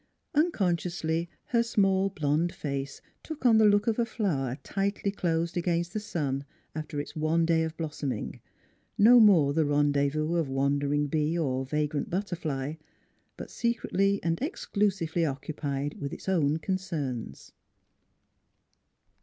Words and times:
Unconsciously 0.33 1.29
her 1.49 1.61
small, 1.61 2.09
blond 2.09 2.51
face 2.51 3.01
took 3.21 3.45
on 3.45 3.59
the 3.59 3.67
look 3.67 3.85
of 3.85 3.99
a 3.99 4.03
flower 4.07 4.57
tightly 4.63 5.11
closed 5.11 5.55
against 5.55 5.93
the 5.93 5.99
sun 5.99 6.43
after 6.73 6.99
its 6.99 7.15
one 7.15 7.45
day 7.45 7.61
of 7.61 7.77
blossoming, 7.77 8.41
no 8.97 9.19
more 9.19 9.53
the 9.53 9.63
rendezvous 9.63 10.37
of 10.37 10.49
wan 10.49 10.79
dering 10.79 11.05
bee 11.05 11.37
or 11.37 11.67
vagrant 11.67 12.09
butterfly, 12.09 12.73
but 13.37 13.51
secretly 13.51 14.19
and 14.23 14.41
exclusively 14.41 15.23
occupied 15.23 15.93
with 16.01 16.11
its 16.11 16.27
own 16.27 16.57
concerns. 16.57 17.51